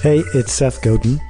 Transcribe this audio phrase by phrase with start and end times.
[0.00, 1.20] Hey, it's Seth Godin.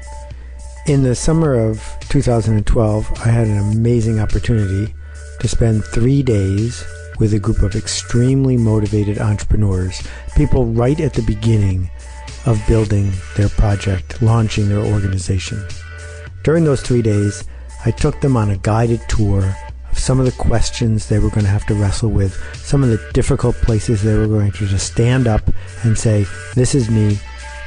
[0.86, 4.94] In the summer of 2012, I had an amazing opportunity
[5.40, 6.84] to spend three days
[7.18, 11.90] with a group of extremely motivated entrepreneurs, people right at the beginning
[12.44, 15.66] of building their project, launching their organization.
[16.44, 17.44] During those three days,
[17.86, 19.56] I took them on a guided tour
[19.90, 22.90] of some of the questions they were going to have to wrestle with, some of
[22.90, 25.50] the difficult places they were going to just stand up
[25.84, 27.18] and say, This is me,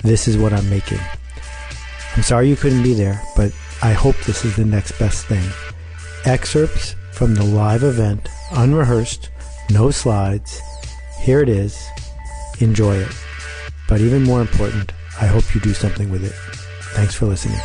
[0.04, 1.00] this is what I'm making.
[2.16, 5.48] I'm sorry you couldn't be there, but I hope this is the next best thing.
[6.26, 9.30] Excerpts from the live event, unrehearsed,
[9.70, 10.62] no slides.
[11.20, 11.88] Here it is.
[12.60, 13.16] Enjoy it.
[13.88, 16.34] But even more important, I hope you do something with it.
[16.96, 17.60] Thanks for listening.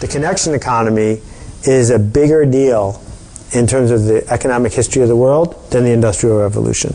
[0.00, 1.20] The connection economy
[1.64, 3.02] is a bigger deal
[3.52, 6.92] in terms of the economic history of the world than the Industrial Revolution.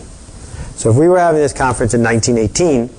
[0.76, 2.90] So if we were having this conference in 1918,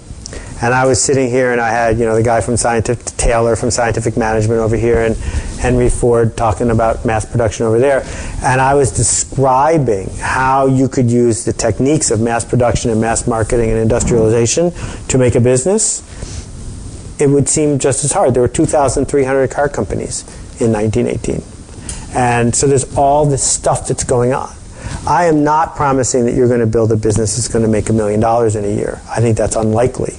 [0.62, 3.56] and I was sitting here and I had, you know, the guy from scientific, Taylor
[3.56, 5.16] from scientific management over here and
[5.58, 8.02] Henry Ford talking about mass production over there.
[8.42, 13.26] And I was describing how you could use the techniques of mass production and mass
[13.26, 14.72] marketing and industrialization
[15.08, 16.02] to make a business.
[17.20, 18.34] It would seem just as hard.
[18.34, 20.22] There were 2,300 car companies
[20.60, 21.53] in 1918.
[22.14, 24.54] And so there's all this stuff that's going on.
[25.06, 27.88] I am not promising that you're going to build a business that's going to make
[27.88, 29.00] a million dollars in a year.
[29.08, 30.14] I think that's unlikely.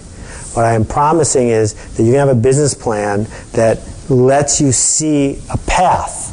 [0.54, 3.80] What I am promising is that you can have a business plan that
[4.10, 6.32] lets you see a path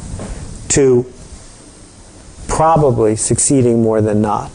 [0.69, 1.05] to
[2.47, 4.51] probably succeeding more than not.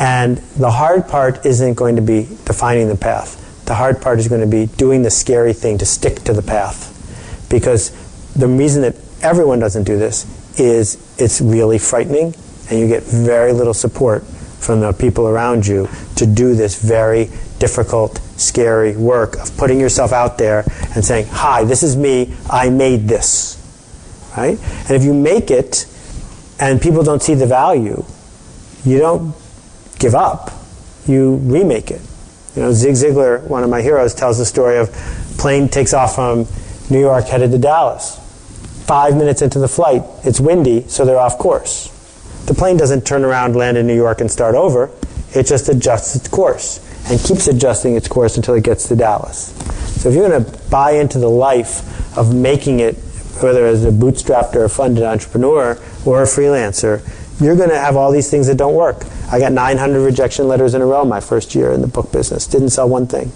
[0.00, 3.38] And the hard part isn't going to be defining the path.
[3.66, 6.42] The hard part is going to be doing the scary thing to stick to the
[6.42, 6.88] path.
[7.50, 7.90] Because
[8.34, 10.26] the reason that everyone doesn't do this
[10.58, 12.34] is it's really frightening
[12.70, 17.30] and you get very little support from the people around you to do this very
[17.58, 22.70] difficult, scary work of putting yourself out there and saying, Hi, this is me, I
[22.70, 23.58] made this.
[24.36, 24.58] Right?
[24.60, 25.86] And if you make it
[26.60, 28.04] and people don't see the value,
[28.84, 29.34] you don't
[29.98, 30.50] give up,
[31.06, 32.00] you remake it.
[32.54, 34.92] You know, Zig Ziglar, one of my heroes, tells the story of
[35.38, 36.46] plane takes off from
[36.90, 38.21] New York headed to Dallas.
[38.86, 41.88] Five minutes into the flight, it's windy, so they're off course.
[42.46, 44.90] The plane doesn't turn around, land in New York, and start over.
[45.34, 49.54] It just adjusts its course and keeps adjusting its course until it gets to Dallas.
[50.02, 52.96] So if you're going to buy into the life of making it,
[53.40, 57.00] whether as a bootstrapped or a funded entrepreneur or a freelancer,
[57.40, 59.04] you're going to have all these things that don't work.
[59.30, 62.46] I got 900 rejection letters in a row my first year in the book business.
[62.46, 63.32] Didn't sell one thing.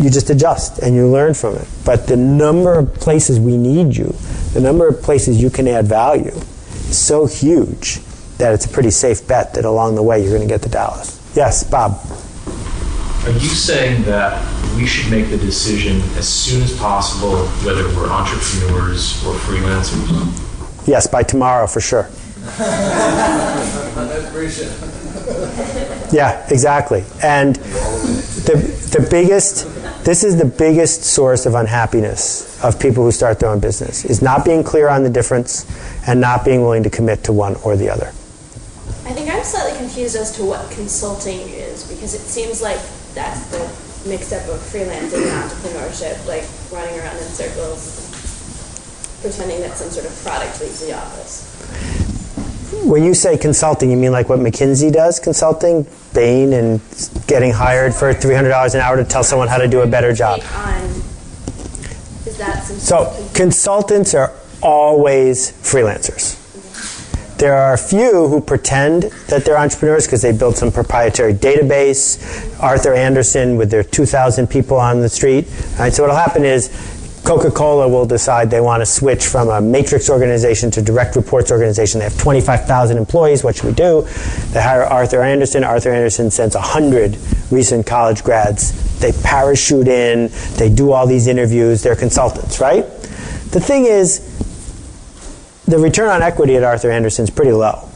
[0.00, 1.68] You just adjust and you learn from it.
[1.84, 4.14] But the number of places we need you,
[4.54, 8.00] the number of places you can add value, is so huge
[8.38, 10.70] that it's a pretty safe bet that along the way you're going to get to
[10.70, 11.20] Dallas.
[11.36, 12.00] Yes, Bob.
[13.26, 14.42] Are you saying that
[14.74, 20.88] we should make the decision as soon as possible whether we're entrepreneurs or freelancers?
[20.88, 22.08] Yes, by tomorrow for sure.
[26.12, 27.04] yeah, exactly.
[27.22, 28.56] And the,
[28.92, 29.66] the biggest,
[30.04, 34.22] this is the biggest source of unhappiness of people who start their own business, is
[34.22, 35.66] not being clear on the difference
[36.06, 38.06] and not being willing to commit to one or the other.
[39.04, 42.78] I think I'm slightly confused as to what consulting is because it seems like
[43.14, 43.58] that's the
[44.08, 48.08] mixed up of freelancing and entrepreneurship, like running around in circles,
[49.20, 52.09] pretending that some sort of product leaves the office.
[52.72, 56.80] When you say consulting, you mean like what McKinsey does, consulting, Bain, and
[57.26, 59.86] getting hired for three hundred dollars an hour to tell someone how to do a
[59.86, 60.40] better job.
[60.54, 60.84] On,
[62.26, 64.32] is that some So consultants are
[64.62, 66.36] always freelancers.
[67.38, 72.20] There are a few who pretend that they're entrepreneurs because they built some proprietary database.
[72.62, 75.48] Arthur Andersen with their 2,000 people on the street.
[75.78, 75.92] Right?
[75.92, 76.68] So what'll happen is
[77.30, 82.00] Coca-Cola will decide they want to switch from a matrix organization to direct reports organization.
[82.00, 83.44] They have 25,000 employees.
[83.44, 84.02] What should we do?
[84.50, 85.62] They hire Arthur Andersen.
[85.62, 87.16] Arthur Andersen sends 100
[87.52, 88.98] recent college grads.
[88.98, 90.32] They parachute in.
[90.56, 91.84] They do all these interviews.
[91.84, 92.82] They're consultants, right?
[93.52, 94.26] The thing is,
[95.66, 97.88] the return on equity at Arthur Andersen is pretty low.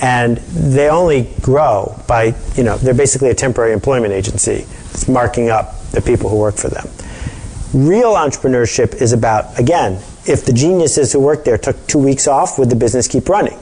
[0.00, 4.64] And they only grow by, you know, they're basically a temporary employment agency.
[4.94, 6.88] It's marking up the people who work for them.
[7.72, 12.58] Real entrepreneurship is about, again, if the geniuses who work there took two weeks off,
[12.58, 13.58] would the business keep running?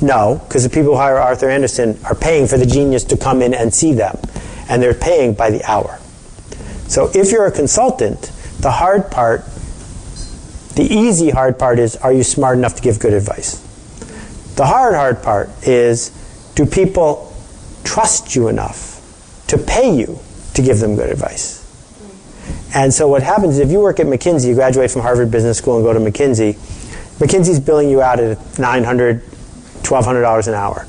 [0.00, 3.42] No, because the people who hire Arthur Andersen are paying for the genius to come
[3.42, 4.16] in and see them.
[4.68, 5.98] And they're paying by the hour.
[6.88, 8.30] So if you're a consultant,
[8.60, 9.44] the hard part
[10.76, 13.62] the easy hard part is are you smart enough to give good advice?
[14.56, 16.10] The hard, hard part is
[16.54, 17.34] do people
[17.82, 19.00] trust you enough
[19.48, 20.18] to pay you
[20.52, 21.65] to give them good advice.
[22.76, 25.56] And so what happens is if you work at McKinsey, you graduate from Harvard Business
[25.56, 26.52] School and go to McKinsey,
[27.18, 29.20] McKinsey's billing you out at $900,
[29.80, 30.86] $1,200 an hour.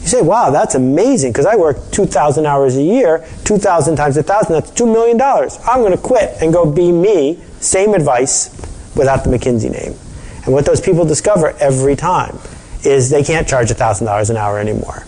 [0.00, 4.54] You say, wow, that's amazing because I work 2,000 hours a year, 2,000 times 1,000,
[4.54, 5.20] that's $2 million.
[5.20, 8.48] I'm going to quit and go be me, same advice,
[8.96, 9.98] without the McKinsey name.
[10.46, 12.38] And what those people discover every time
[12.82, 15.06] is they can't charge $1,000 an hour anymore.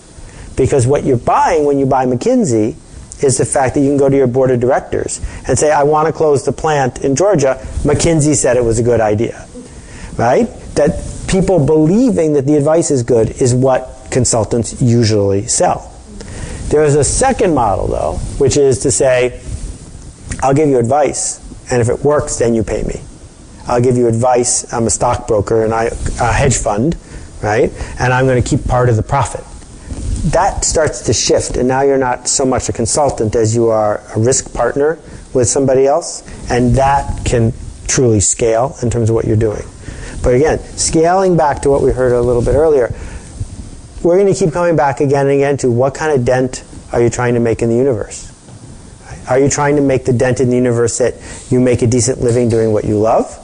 [0.55, 2.75] Because what you're buying when you buy McKinsey
[3.21, 5.83] is the fact that you can go to your board of directors and say, I
[5.83, 7.59] want to close the plant in Georgia.
[7.83, 9.47] McKinsey said it was a good idea.
[10.17, 10.47] Right?
[10.75, 15.93] That people believing that the advice is good is what consultants usually sell.
[16.69, 19.41] There is a second model, though, which is to say,
[20.41, 21.39] I'll give you advice,
[21.71, 23.01] and if it works, then you pay me.
[23.67, 24.71] I'll give you advice.
[24.73, 26.95] I'm a stockbroker and I a hedge fund,
[27.41, 27.71] right?
[27.99, 29.43] And I'm going to keep part of the profit.
[30.31, 34.01] That starts to shift, and now you're not so much a consultant as you are
[34.13, 34.99] a risk partner
[35.33, 36.21] with somebody else,
[36.51, 37.53] and that can
[37.87, 39.63] truly scale in terms of what you're doing.
[40.21, 42.93] But again, scaling back to what we heard a little bit earlier,
[44.03, 47.01] we're going to keep coming back again and again to what kind of dent are
[47.01, 48.33] you trying to make in the universe?
[49.29, 51.15] Are you trying to make the dent in the universe that
[51.49, 53.43] you make a decent living doing what you love?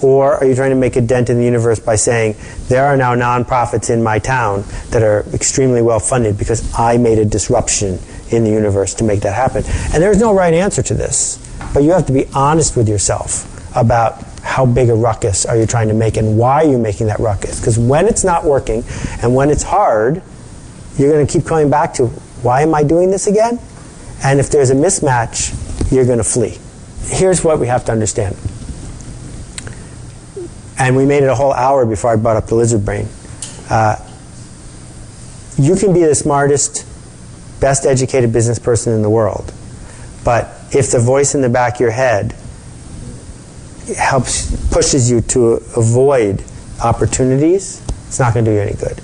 [0.00, 2.36] Or are you trying to make a dent in the universe by saying,
[2.68, 7.18] there are now nonprofits in my town that are extremely well funded because I made
[7.18, 7.98] a disruption
[8.30, 9.64] in the universe to make that happen?
[9.92, 11.38] And there's no right answer to this,
[11.74, 13.44] but you have to be honest with yourself
[13.76, 17.08] about how big a ruckus are you trying to make and why are you making
[17.08, 17.58] that ruckus?
[17.58, 18.84] Because when it's not working
[19.20, 20.22] and when it's hard,
[20.96, 22.06] you're going to keep coming back to,
[22.42, 23.58] why am I doing this again?
[24.22, 26.58] And if there's a mismatch, you're going to flee.
[27.02, 28.36] Here's what we have to understand
[30.78, 33.08] and we made it a whole hour before I brought up the lizard brain.
[33.68, 33.96] Uh,
[35.58, 36.86] you can be the smartest,
[37.60, 39.52] best educated business person in the world,
[40.24, 42.34] but if the voice in the back of your head
[43.96, 46.44] helps pushes you to avoid
[46.84, 49.00] opportunities, it's not going to do you any good.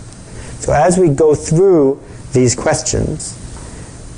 [0.61, 2.01] So as we go through
[2.33, 3.39] these questions,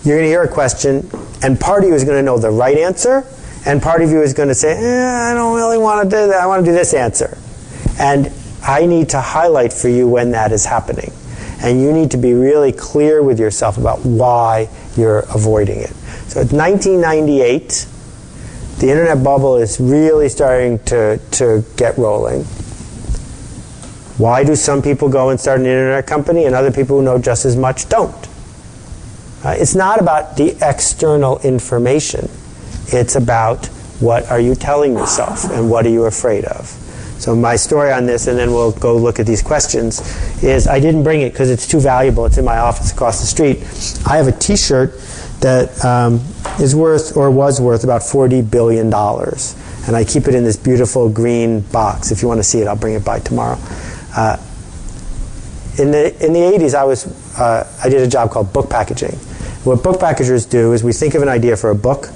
[0.05, 1.09] you're going to hear a question,
[1.43, 3.25] and part of you is going to know the right answer,
[3.65, 6.29] and part of you is going to say, eh, I don't really want to do
[6.29, 6.41] that.
[6.41, 7.37] I want to do this answer.
[7.99, 8.33] And
[8.63, 11.13] I need to highlight for you when that is happening.
[11.61, 15.91] And you need to be really clear with yourself about why you're avoiding it.
[16.29, 17.87] So it's 1998.
[18.79, 22.45] The internet bubble is really starting to, to get rolling.
[24.19, 27.19] Why do some people go and start an internet company and other people who know
[27.19, 28.29] just as much don't?
[29.45, 32.29] Uh, it's not about the external information.
[32.89, 33.67] It's about
[34.01, 36.86] what are you telling yourself and what are you afraid of.
[37.19, 40.01] So my story on this, and then we'll go look at these questions,
[40.43, 42.27] is I didn't bring it because it's too valuable.
[42.27, 43.59] It's in my office across the street.
[44.07, 44.93] I have a T-shirt
[45.41, 46.21] that um,
[46.61, 49.55] is worth or was worth about forty billion dollars,
[49.87, 52.11] and I keep it in this beautiful green box.
[52.11, 53.59] If you want to see it, I'll bring it by tomorrow.
[54.17, 54.37] Uh,
[55.79, 57.07] in the in the 80s, I was
[57.39, 59.17] uh, I did a job called book packaging.
[59.65, 62.09] What book packagers do is we think of an idea for a book,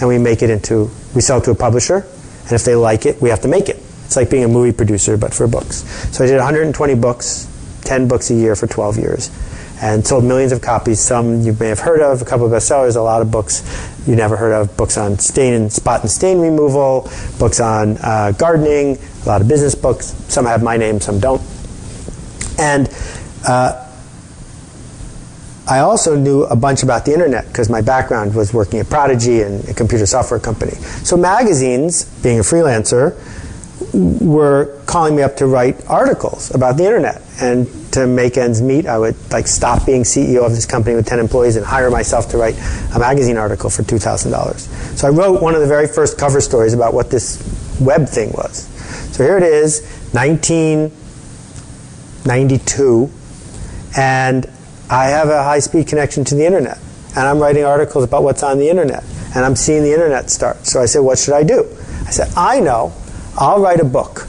[0.00, 2.06] and we make it into we sell it to a publisher,
[2.44, 3.83] and if they like it, we have to make it.
[4.04, 5.76] It's like being a movie producer, but for books.
[6.14, 7.48] So I did 120 books,
[7.82, 9.30] 10 books a year for 12 years,
[9.82, 11.00] and sold millions of copies.
[11.00, 13.62] Some you may have heard of, a couple of bestsellers, a lot of books
[14.06, 14.76] you never heard of.
[14.76, 19.48] Books on stain and spot and stain removal, books on uh, gardening, a lot of
[19.48, 20.14] business books.
[20.28, 21.42] Some have my name, some don't.
[22.58, 22.88] And
[23.46, 23.84] uh,
[25.66, 29.40] I also knew a bunch about the internet because my background was working at Prodigy
[29.40, 30.72] and a computer software company.
[31.04, 33.16] So magazines, being a freelancer,
[33.92, 37.22] were calling me up to write articles about the internet.
[37.40, 41.06] And to make ends meet i would like stop being ceo of this company with
[41.06, 42.56] 10 employees and hire myself to write
[42.92, 44.58] a magazine article for $2000
[44.98, 47.38] so i wrote one of the very first cover stories about what this
[47.80, 48.66] web thing was.
[49.12, 53.10] So here it is 1992
[53.96, 54.46] and
[54.90, 56.78] i have a high speed connection to the internet
[57.16, 59.04] and i'm writing articles about what's on the internet
[59.36, 60.66] and i'm seeing the internet start.
[60.66, 61.68] So i said what should i do?
[62.06, 62.92] I said i know
[63.36, 64.28] I'll write a book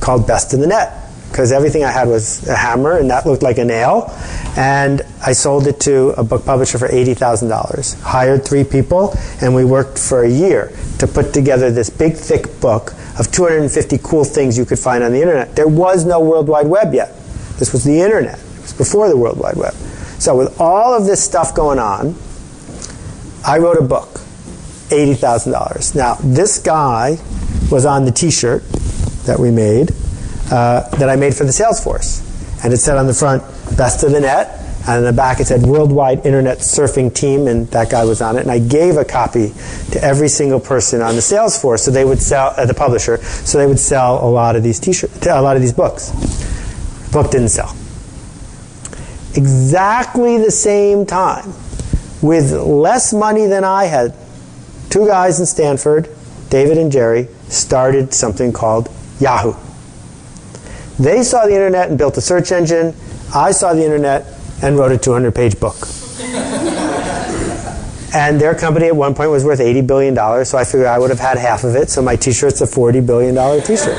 [0.00, 3.42] called Best in the Net because everything I had was a hammer and that looked
[3.42, 4.14] like a nail.
[4.56, 8.00] And I sold it to a book publisher for $80,000.
[8.00, 12.60] Hired three people and we worked for a year to put together this big, thick
[12.60, 15.56] book of 250 cool things you could find on the internet.
[15.56, 17.14] There was no World Wide Web yet.
[17.58, 18.38] This was the internet.
[18.38, 19.74] It was before the World Wide Web.
[20.18, 22.14] So with all of this stuff going on,
[23.44, 24.20] I wrote a book,
[24.88, 25.94] $80,000.
[25.94, 27.18] Now, this guy
[27.70, 28.62] was on the T-shirt
[29.26, 29.92] that we made,
[30.50, 32.22] uh, that I made for the sales force,
[32.62, 33.42] and it said on the front,
[33.76, 37.66] "Best of the net," And in the back it said Worldwide Internet Surfing Team, and
[37.68, 38.42] that guy was on it.
[38.42, 39.52] And I gave a copy
[39.90, 42.74] to every single person on the sales force, so they would sell at uh, the
[42.74, 46.12] publisher, so they would sell a lot of these t-shirts, a lot of these books.
[47.10, 47.74] Book didn't sell.
[49.34, 51.52] Exactly the same time,
[52.22, 54.14] with less money than I had,
[54.88, 56.08] two guys in Stanford,
[56.50, 58.88] David and Jerry, started something called
[59.20, 59.54] Yahoo.
[60.98, 62.94] They saw the internet and built a search engine.
[63.34, 64.26] I saw the internet
[64.62, 65.76] and wrote a 200 page book.
[68.14, 71.10] and their company at one point was worth $80 billion, so I figured I would
[71.10, 73.98] have had half of it, so my t shirt's a $40 billion t shirt.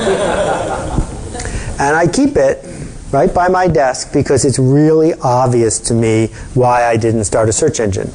[1.78, 2.64] and I keep it
[3.12, 7.52] right by my desk because it's really obvious to me why I didn't start a
[7.52, 8.10] search engine.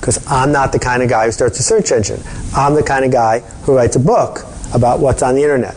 [0.00, 2.20] Because I'm not the kind of guy who starts a search engine.
[2.54, 4.40] I'm the kind of guy who writes a book
[4.72, 5.74] about what's on the internet.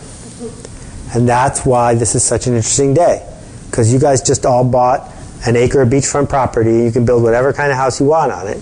[1.14, 3.28] And that's why this is such an interesting day.
[3.70, 5.12] Because you guys just all bought
[5.46, 6.84] an acre of beachfront property.
[6.84, 8.62] You can build whatever kind of house you want on it.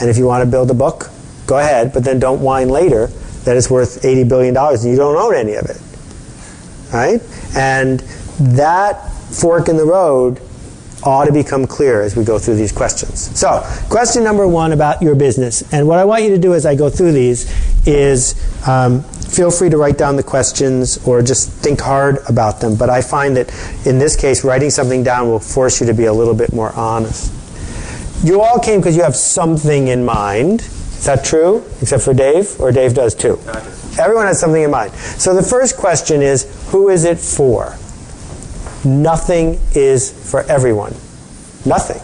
[0.00, 1.10] And if you want to build a book,
[1.46, 3.06] go ahead, but then don't whine later
[3.44, 5.80] that it's worth $80 billion and you don't own any of it.
[6.92, 7.20] Right?
[7.56, 8.00] And
[8.56, 10.40] that fork in the road
[11.04, 13.36] ought to become clear as we go through these questions.
[13.38, 15.62] So, question number one about your business.
[15.72, 17.50] And what I want you to do as I go through these
[17.86, 18.34] is
[18.66, 22.76] um, feel free to write down the questions or just think hard about them.
[22.76, 23.48] But I find that
[23.86, 26.72] in this case, writing something down will force you to be a little bit more
[26.72, 27.32] honest.
[28.24, 30.60] You all came because you have something in mind.
[30.60, 31.64] Is that true?
[31.80, 32.60] Except for Dave?
[32.60, 33.40] Or Dave does too?
[33.98, 34.92] Everyone has something in mind.
[34.92, 37.76] So the first question is who is it for?
[38.84, 40.92] Nothing is for everyone.
[41.64, 42.00] Nothing.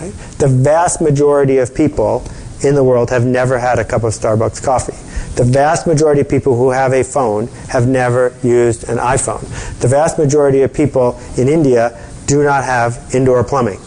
[0.00, 0.12] Right?
[0.38, 2.24] The vast majority of people
[2.62, 4.96] in the world have never had a cup of Starbucks coffee.
[5.36, 9.42] The vast majority of people who have a phone have never used an iPhone.
[9.80, 13.78] The vast majority of people in India do not have indoor plumbing.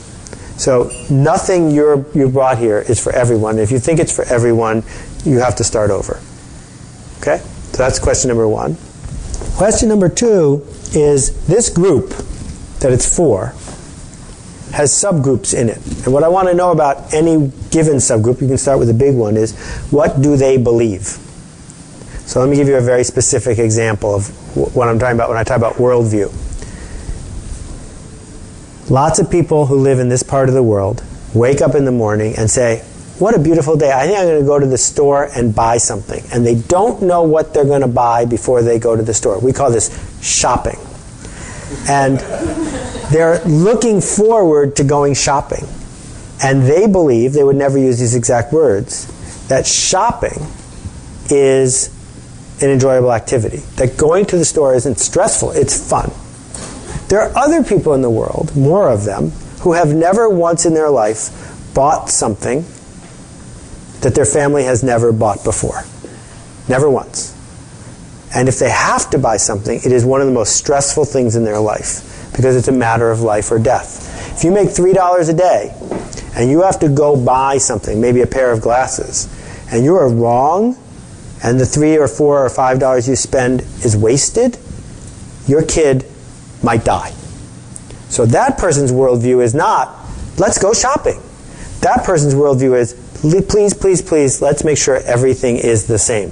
[0.58, 3.60] So nothing you you brought here is for everyone.
[3.60, 4.84] If you think it's for everyone,
[5.24, 6.20] you have to start over.
[7.20, 7.38] Okay?
[7.72, 8.78] So that's question number one.
[9.56, 12.10] Question number two is this group
[12.80, 13.54] that it's for
[14.72, 15.78] has subgroups in it.
[16.06, 18.94] And what I want to know about any given subgroup, you can start with a
[18.94, 19.58] big one, is
[19.90, 21.18] what do they believe?
[22.26, 24.28] So let me give you a very specific example of
[24.76, 26.32] what I'm talking about when I talk about worldview.
[28.90, 31.04] Lots of people who live in this part of the world
[31.34, 32.84] wake up in the morning and say,
[33.20, 33.92] What a beautiful day.
[33.92, 36.24] I think I'm going to go to the store and buy something.
[36.32, 39.38] And they don't know what they're going to buy before they go to the store.
[39.40, 40.78] We call this shopping.
[41.90, 42.20] And
[43.12, 45.66] they're looking forward to going shopping.
[46.42, 49.08] And they believe, they would never use these exact words,
[49.50, 50.40] that shopping
[51.30, 51.94] is
[52.62, 53.58] an enjoyable activity.
[53.76, 56.12] That going to the store isn't stressful, it's fun.
[57.10, 60.74] There are other people in the world, more of them, who have never once in
[60.74, 62.64] their life bought something
[64.02, 65.84] that their family has never bought before.
[66.68, 67.36] Never once.
[68.36, 71.36] And if they have to buy something, it is one of the most stressful things
[71.36, 74.36] in their life because it's a matter of life or death.
[74.38, 75.74] If you make $3 a day
[76.36, 79.28] and you have to go buy something, maybe a pair of glasses,
[79.72, 80.78] and you are wrong,
[81.44, 84.58] and the three or four or five dollars you spend is wasted,
[85.48, 86.06] your kid
[86.62, 87.12] might die.
[88.10, 89.96] So that person's worldview is not,
[90.38, 91.22] let's go shopping.
[91.82, 96.32] That person's worldview is, please, please, please, let's make sure everything is the same.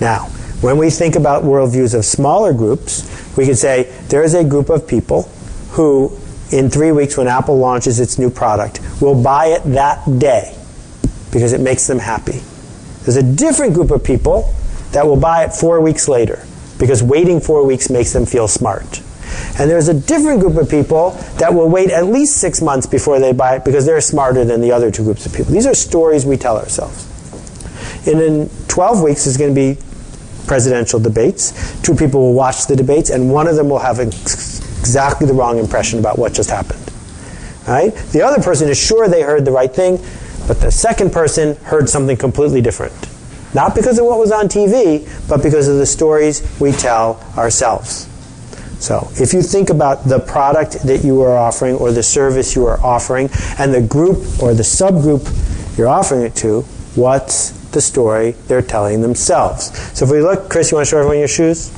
[0.00, 0.26] Now,
[0.60, 3.04] when we think about worldviews of smaller groups,
[3.36, 5.22] we could say there is a group of people
[5.70, 6.18] who,
[6.50, 10.56] in three weeks when Apple launches its new product, will buy it that day
[11.30, 12.40] because it makes them happy.
[13.02, 14.54] There's a different group of people
[14.92, 16.44] that will buy it four weeks later
[16.78, 19.02] because waiting four weeks makes them feel smart.
[19.58, 23.18] And there's a different group of people that will wait at least six months before
[23.18, 25.52] they buy it because they're smarter than the other two groups of people.
[25.52, 27.06] These are stories we tell ourselves.
[28.06, 29.80] And in 12 weeks is going to be
[30.46, 31.80] presidential debates.
[31.82, 35.58] Two people will watch the debates, and one of them will have exactly the wrong
[35.58, 36.80] impression about what just happened.
[37.66, 37.94] Right?
[38.12, 39.98] The other person is sure they heard the right thing,
[40.46, 42.94] but the second person heard something completely different.
[43.54, 48.08] Not because of what was on TV, but because of the stories we tell ourselves.
[48.80, 52.64] So, if you think about the product that you are offering or the service you
[52.66, 55.26] are offering and the group or the subgroup
[55.76, 56.62] you're offering it to,
[56.94, 59.76] what's the story they're telling themselves?
[59.98, 61.72] So, if we look, Chris, you want to show everyone your shoes?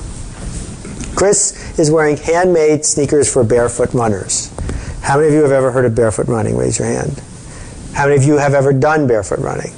[1.15, 4.51] Chris is wearing handmade sneakers for barefoot runners.
[5.01, 6.55] How many of you have ever heard of barefoot running?
[6.55, 7.21] Raise your hand.
[7.93, 9.73] How many of you have ever done barefoot running?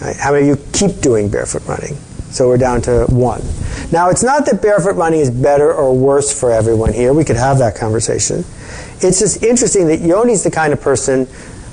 [0.00, 0.16] Right?
[0.16, 1.94] How many of you keep doing barefoot running?
[2.30, 3.40] So we're down to one.
[3.92, 7.12] Now, it's not that barefoot running is better or worse for everyone here.
[7.12, 8.44] We could have that conversation.
[9.00, 11.28] It's just interesting that Yoni's the kind of person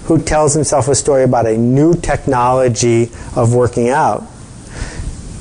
[0.05, 4.23] who tells himself a story about a new technology of working out.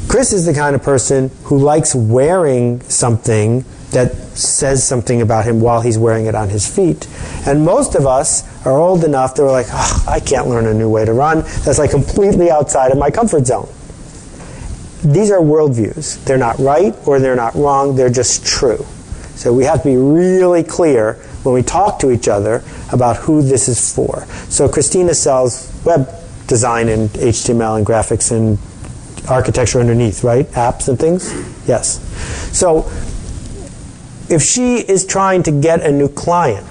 [0.09, 5.61] Chris is the kind of person who likes wearing something that says something about him
[5.61, 7.07] while he's wearing it on his feet.
[7.47, 10.75] And most of us are old enough that we're like, oh, I can't learn a
[10.75, 11.41] new way to run.
[11.64, 13.69] That's like completely outside of my comfort zone.
[15.04, 16.25] These are worldviews.
[16.25, 18.87] They're not right or they're not wrong, they're just true.
[19.35, 23.42] So we have to be really clear when we talk to each other about who
[23.42, 24.25] this is for.
[24.49, 26.09] So Christina sells web
[26.47, 28.59] design and HTML and graphics and
[29.28, 30.47] architecture underneath, right?
[30.52, 31.32] Apps and things?
[31.66, 31.99] Yes.
[32.56, 32.90] So
[34.28, 36.66] if she is trying to get a new client,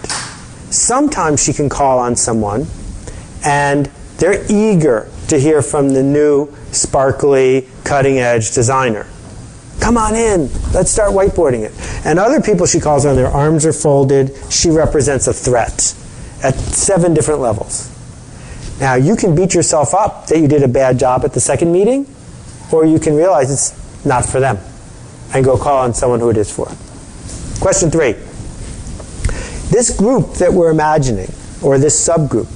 [0.70, 2.68] sometimes she can call on someone
[3.46, 9.06] and they're eager to hear from the new, sparkly, cutting edge designer.
[9.82, 11.74] Come on in, let's start whiteboarding it.
[12.06, 15.94] And other people she calls on, their arms are folded, she represents a threat
[16.42, 17.92] at seven different levels.
[18.80, 21.74] Now, you can beat yourself up that you did a bad job at the second
[21.74, 22.08] meeting,
[22.72, 24.58] or you can realize it's not for them
[25.34, 26.68] and go call on someone who it is for.
[27.60, 28.14] Question three.
[29.70, 31.30] This group that we're imagining,
[31.62, 32.48] or this subgroup,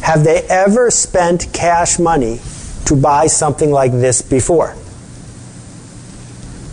[0.00, 2.40] have they ever spent cash money
[2.86, 4.76] to buy something like this before?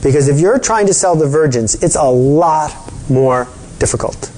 [0.02, 2.74] Because if you're trying to sell the virgins, it's a lot
[3.10, 3.48] more
[3.80, 4.32] difficult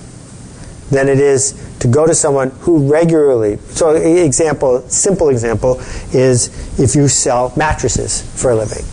[0.90, 3.58] than it is to go to someone who regularly.
[3.70, 5.80] So, example, simple example
[6.14, 8.86] is if you sell mattresses for a living.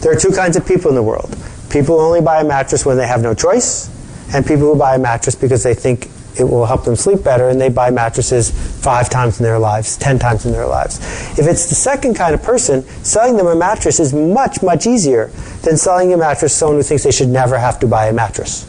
[0.00, 1.36] There are two kinds of people in the world:
[1.70, 3.88] people who only buy a mattress when they have no choice,
[4.34, 6.08] and people who buy a mattress because they think
[6.38, 8.50] it will help them sleep better, and they buy mattresses
[8.82, 10.98] five times in their lives, ten times in their lives.
[11.38, 15.26] If it's the second kind of person, selling them a mattress is much, much easier
[15.62, 18.12] than selling a mattress to someone who thinks they should never have to buy a
[18.12, 18.66] mattress.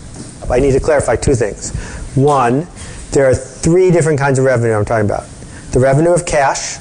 [0.49, 1.73] I need to clarify two things.
[2.15, 2.67] One,
[3.11, 5.25] there are three different kinds of revenue I'm talking about
[5.71, 6.77] the revenue of cash,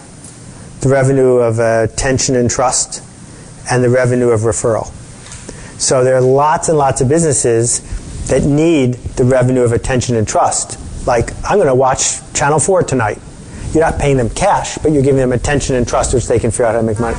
[0.80, 3.04] the revenue of uh, attention and trust,
[3.70, 4.86] and the revenue of referral.
[5.80, 7.80] So there are lots and lots of businesses
[8.30, 10.78] that need the revenue of attention and trust.
[11.06, 13.18] Like, I'm going to watch Channel 4 tonight.
[13.72, 16.50] You're not paying them cash, but you're giving them attention and trust, which they can
[16.50, 17.16] figure out how to make money.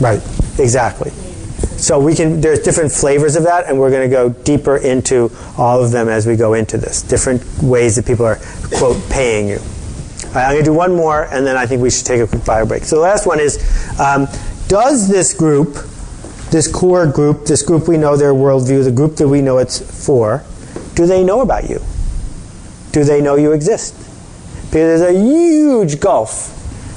[0.00, 0.20] Right,
[0.58, 1.10] exactly.
[1.78, 2.40] So we can.
[2.40, 6.08] There's different flavors of that, and we're going to go deeper into all of them
[6.08, 7.02] as we go into this.
[7.02, 8.36] Different ways that people are
[8.74, 9.58] quote paying you.
[10.34, 12.26] Right, I'm going to do one more, and then I think we should take a
[12.26, 12.84] quick bio break.
[12.84, 13.58] So the last one is:
[14.00, 14.26] um,
[14.68, 15.76] Does this group,
[16.50, 19.78] this core group, this group we know their worldview, the group that we know it's
[20.04, 20.44] for,
[20.94, 21.80] do they know about you?
[22.92, 23.94] Do they know you exist?
[24.66, 26.52] Because there's a huge gulf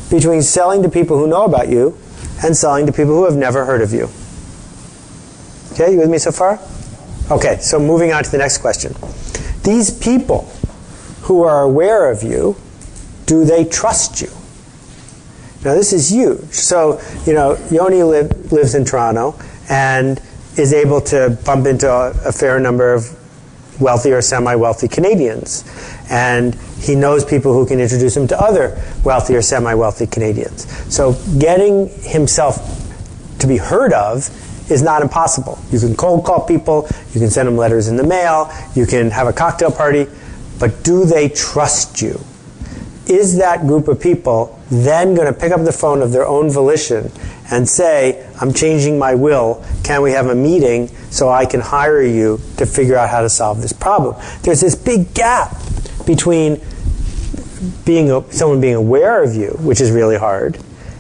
[0.10, 1.98] between selling to people who know about you
[2.44, 4.10] and selling to people who have never heard of you.
[5.74, 6.60] Okay, you with me so far?
[7.32, 8.96] Okay, so moving on to the next question.
[9.64, 10.52] These people
[11.24, 12.56] who are aware of you,
[13.26, 14.30] do they trust you?
[15.64, 16.52] Now, this is huge.
[16.52, 19.38] So, you know, Yoni live, lives in Toronto
[19.70, 20.22] and
[20.58, 23.16] is able to bump into a, a fair number of
[23.82, 25.66] wealthy or semi wealthy Canadians.
[26.10, 30.66] And he knows people who can introduce him to other wealthy or semi wealthy Canadians.
[30.94, 32.58] So, getting himself
[33.40, 34.30] to be heard of
[34.72, 35.60] is not impossible.
[35.72, 39.12] You can cold call people, you can send them letters in the mail, you can
[39.12, 40.08] have a cocktail party,
[40.60, 42.20] but do they trust you?
[43.08, 46.50] Is that group of people then going to pick up the phone of their own
[46.50, 47.12] volition
[47.52, 52.04] and say, I'm changing my will, can we have a meeting so I can hire
[52.04, 54.16] you to figure out how to solve this problem?
[54.44, 55.58] There's this big gap
[56.06, 56.62] between
[57.86, 60.58] being someone being aware of you, which is really hard,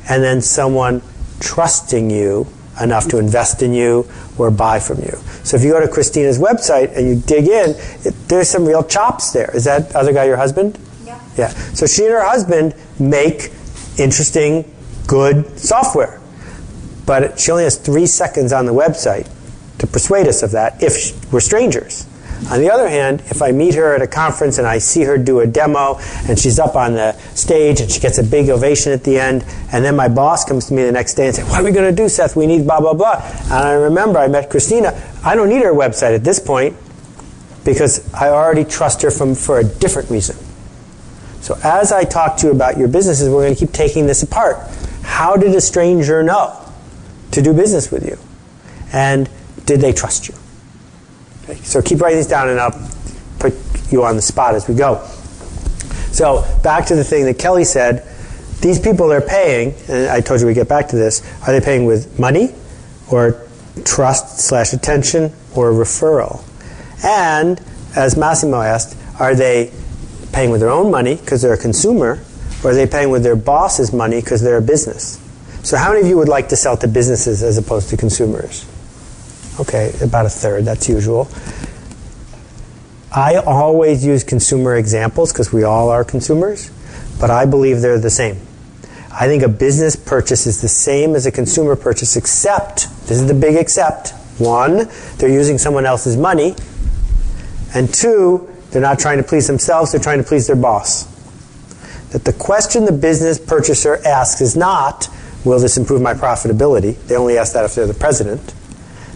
[0.09, 1.01] and then someone
[1.39, 2.47] trusting you
[2.81, 5.17] enough to invest in you or buy from you.
[5.43, 8.83] So if you go to Christina's website and you dig in, it, there's some real
[8.83, 9.55] chops there.
[9.55, 10.79] Is that other guy your husband?
[11.05, 11.19] Yeah.
[11.37, 11.49] Yeah.
[11.49, 13.51] So she and her husband make
[13.99, 14.71] interesting,
[15.07, 16.19] good software.
[17.05, 19.29] But she only has three seconds on the website
[19.79, 22.05] to persuade us of that if we're strangers.
[22.51, 25.17] On the other hand, if I meet her at a conference and I see her
[25.17, 28.93] do a demo and she's up on the stage and she gets a big ovation
[28.93, 31.49] at the end, and then my boss comes to me the next day and says,
[31.49, 32.35] What are we going to do, Seth?
[32.35, 33.21] We need blah, blah, blah.
[33.45, 34.99] And I remember I met Christina.
[35.23, 36.77] I don't need her website at this point
[37.65, 40.37] because I already trust her from, for a different reason.
[41.41, 44.23] So as I talk to you about your businesses, we're going to keep taking this
[44.23, 44.57] apart.
[45.03, 46.57] How did a stranger know
[47.31, 48.17] to do business with you?
[48.93, 49.29] And
[49.65, 50.35] did they trust you?
[51.43, 52.89] Okay, so keep writing these down and I'll
[53.39, 53.53] put
[53.91, 55.03] you on the spot as we go.
[56.11, 58.05] So back to the thing that Kelly said.
[58.61, 61.61] These people are paying, and I told you we get back to this, are they
[61.61, 62.53] paying with money
[63.09, 63.47] or
[63.85, 66.43] trust slash attention or referral?
[67.03, 67.61] And
[67.95, 69.71] as Massimo asked, are they
[70.31, 72.23] paying with their own money because they're a consumer,
[72.63, 75.19] or are they paying with their boss's money because they're a business?
[75.63, 78.65] So, how many of you would like to sell to businesses as opposed to consumers?
[79.59, 81.27] Okay, about a third, that's usual.
[83.11, 86.71] I always use consumer examples because we all are consumers,
[87.19, 88.39] but I believe they're the same.
[89.11, 93.27] I think a business purchase is the same as a consumer purchase, except, this is
[93.27, 94.11] the big except.
[94.37, 94.87] One,
[95.17, 96.55] they're using someone else's money,
[97.73, 101.05] and two, they're not trying to please themselves, they're trying to please their boss.
[102.11, 105.09] That the question the business purchaser asks is not,
[105.45, 107.01] will this improve my profitability?
[107.07, 108.53] They only ask that if they're the president.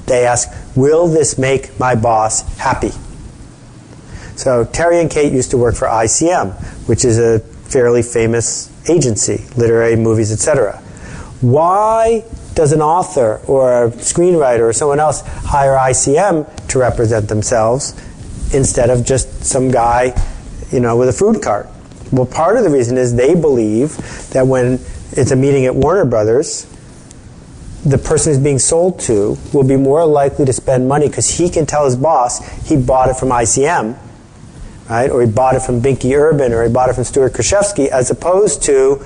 [0.05, 2.91] They ask, will this make my boss happy?
[4.35, 6.53] So Terry and Kate used to work for ICM,
[6.87, 10.77] which is a fairly famous agency, literary, movies, etc.
[11.41, 17.93] Why does an author or a screenwriter or someone else hire ICM to represent themselves
[18.53, 20.13] instead of just some guy,
[20.71, 21.67] you know, with a food cart?
[22.11, 23.97] Well, part of the reason is they believe
[24.31, 24.79] that when
[25.11, 26.67] it's a meeting at Warner Brothers,
[27.85, 31.49] the person who's being sold to will be more likely to spend money because he
[31.49, 33.97] can tell his boss he bought it from ICM,
[34.89, 35.09] right?
[35.09, 38.09] Or he bought it from Binky Urban, or he bought it from Stuart Krichevsky, as
[38.09, 39.03] opposed to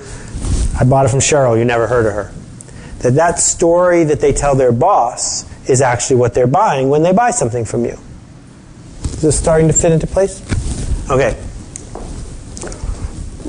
[0.78, 1.58] I bought it from Cheryl.
[1.58, 2.32] You never heard of her.
[3.00, 7.12] That that story that they tell their boss is actually what they're buying when they
[7.12, 7.98] buy something from you.
[9.18, 10.40] Is this starting to fit into place?
[11.10, 11.36] Okay.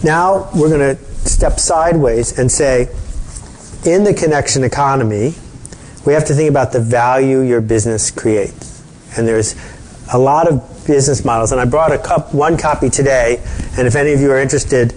[0.03, 2.89] Now we're going to step sideways and say,
[3.85, 5.35] in the connection economy,
[6.07, 8.83] we have to think about the value your business creates.
[9.15, 9.55] And there's
[10.11, 11.51] a lot of business models.
[11.51, 13.39] And I brought a cup, one copy today.
[13.77, 14.95] And if any of you are interested,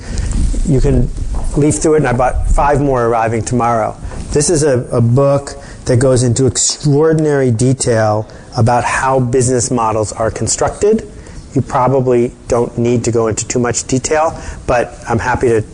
[0.64, 1.10] you can
[1.54, 1.98] leaf through it.
[1.98, 3.94] And I bought five more arriving tomorrow.
[4.30, 5.50] This is a, a book
[5.84, 11.08] that goes into extraordinary detail about how business models are constructed.
[11.54, 15.64] You probably don't need to go into too much detail, but I'm happy to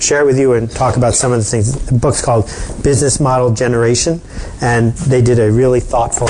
[0.00, 1.86] share with you and talk about some of the things.
[1.86, 2.44] The book's called
[2.82, 4.20] Business Model Generation,
[4.60, 6.28] and they did a really thoughtful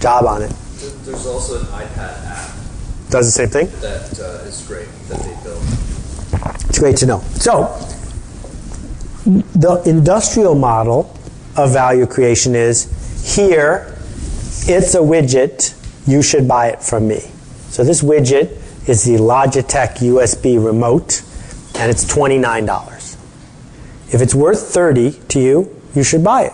[0.00, 0.52] job on it.
[1.04, 2.50] There's also an iPad app
[3.10, 3.66] Does the same thing?
[3.80, 5.62] that uh, is great that they built.
[6.68, 7.20] It's great to know.
[7.34, 7.74] So,
[9.24, 11.14] the industrial model
[11.56, 12.86] of value creation is
[13.36, 13.97] here,
[14.68, 15.74] it's a widget,
[16.06, 17.20] you should buy it from me.
[17.70, 18.56] So, this widget
[18.88, 21.22] is the Logitech USB remote,
[21.74, 23.16] and it's $29.
[24.12, 26.52] If it's worth 30 to you, you should buy it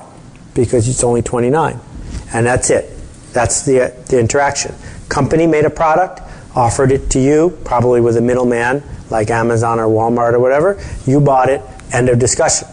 [0.55, 1.79] because it's only 29.
[2.33, 2.91] And that's it.
[3.33, 4.75] That's the, the interaction.
[5.09, 6.21] Company made a product,
[6.57, 10.81] offered it to you, probably with a middleman like Amazon or Walmart or whatever.
[11.07, 11.61] You bought it,
[11.93, 12.69] end of discussion.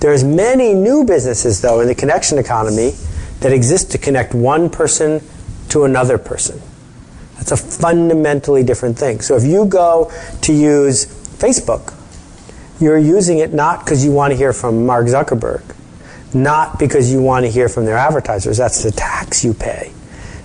[0.00, 2.94] There's many new businesses though in the connection economy
[3.42, 5.20] that exist to connect one person
[5.68, 6.60] to another person.
[7.36, 9.20] That's a fundamentally different thing.
[9.20, 11.94] So if you go to use Facebook,
[12.80, 15.62] you're using it not because you want to hear from Mark Zuckerberg,
[16.34, 18.56] not because you want to hear from their advertisers.
[18.56, 19.92] That's the tax you pay.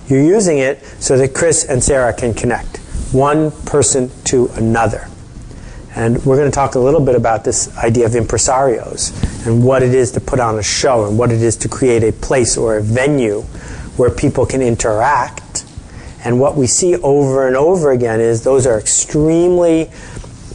[0.08, 2.78] You're using it so that Chris and Sarah can connect
[3.12, 5.08] one person to another.
[5.98, 9.12] And we're going to talk a little bit about this idea of impresarios
[9.44, 12.04] and what it is to put on a show and what it is to create
[12.04, 13.40] a place or a venue
[13.96, 15.66] where people can interact.
[16.24, 19.90] And what we see over and over again is those are extremely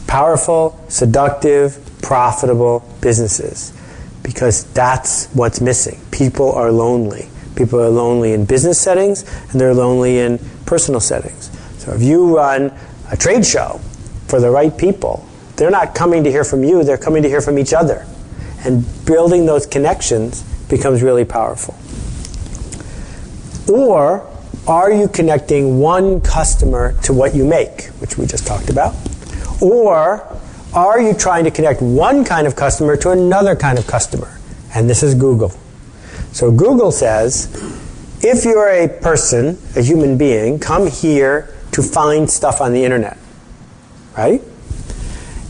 [0.06, 3.78] powerful, seductive, profitable businesses
[4.22, 6.00] because that's what's missing.
[6.10, 7.28] People are lonely.
[7.54, 11.50] People are lonely in business settings and they're lonely in personal settings.
[11.82, 12.72] So if you run
[13.12, 13.78] a trade show
[14.26, 17.40] for the right people, they're not coming to hear from you, they're coming to hear
[17.40, 18.06] from each other.
[18.64, 21.74] And building those connections becomes really powerful.
[23.72, 24.26] Or
[24.66, 28.94] are you connecting one customer to what you make, which we just talked about?
[29.60, 30.26] Or
[30.74, 34.38] are you trying to connect one kind of customer to another kind of customer?
[34.74, 35.52] And this is Google.
[36.32, 37.48] So Google says,
[38.22, 43.18] if you're a person, a human being, come here to find stuff on the internet.
[44.16, 44.42] Right?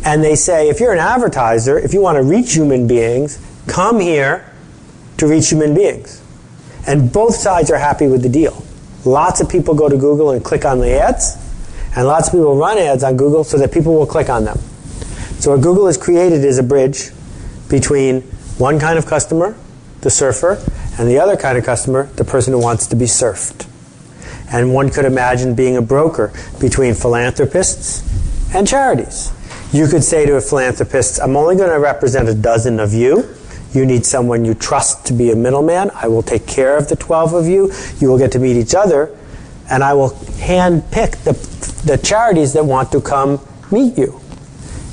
[0.04, 4.00] And they say, if you're an advertiser, if you want to reach human beings, come
[4.00, 4.50] here
[5.16, 6.22] to reach human beings.
[6.86, 8.62] And both sides are happy with the deal.
[9.04, 11.36] Lots of people go to Google and click on the ads,
[11.96, 14.58] and lots of people run ads on Google so that people will click on them.
[15.38, 17.10] So what Google has created is a bridge
[17.68, 18.22] between
[18.58, 19.56] one kind of customer,
[20.02, 20.62] the surfer,
[20.98, 23.66] and the other kind of customer, the person who wants to be surfed.
[24.52, 28.02] And one could imagine being a broker between philanthropists
[28.54, 29.32] and charities.
[29.74, 33.28] You could say to a philanthropist, I'm only going to represent a dozen of you.
[33.72, 35.90] You need someone you trust to be a middleman.
[35.96, 37.72] I will take care of the 12 of you.
[37.98, 39.10] You will get to meet each other,
[39.68, 41.32] and I will hand pick the,
[41.86, 43.40] the charities that want to come
[43.72, 44.20] meet you.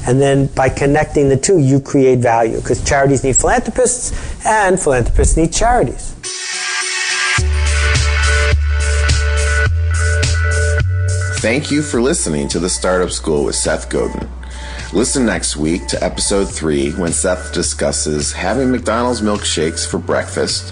[0.07, 5.37] And then by connecting the two, you create value because charities need philanthropists and philanthropists
[5.37, 6.15] need charities.
[11.41, 14.29] Thank you for listening to the Startup School with Seth Godin.
[14.93, 20.71] Listen next week to episode three when Seth discusses having McDonald's milkshakes for breakfast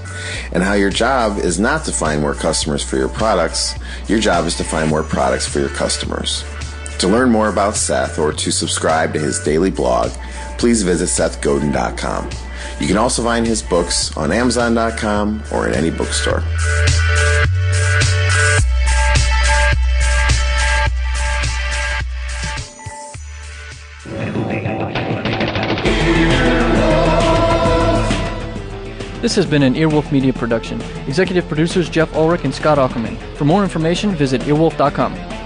[0.52, 3.74] and how your job is not to find more customers for your products,
[4.08, 6.44] your job is to find more products for your customers.
[7.00, 10.12] To learn more about Seth or to subscribe to his daily blog,
[10.60, 12.30] please visit sethgodin.com.
[12.80, 16.44] You can also find his books on amazon.com or in any bookstore.
[29.22, 30.82] This has been an Earwolf Media production.
[31.06, 33.18] Executive producers Jeff Ulrich and Scott Aukerman.
[33.36, 35.39] For more information, visit earwolf.com.